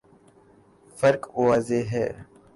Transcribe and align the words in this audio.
فرق 0.99 1.23
واضح 1.37 1.83
ہے۔ 1.91 2.07